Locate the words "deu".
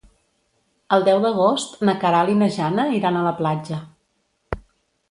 1.09-1.21